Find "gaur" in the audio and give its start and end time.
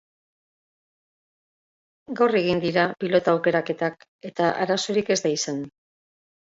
2.21-2.39